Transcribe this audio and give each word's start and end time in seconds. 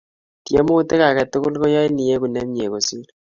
Tiemut 0.45 0.89
age 1.07 1.23
tugul 1.31 1.55
ko 1.61 1.67
yain 1.75 1.97
iegu 2.03 2.27
nemie 2.29 2.67
kosir 2.71 3.07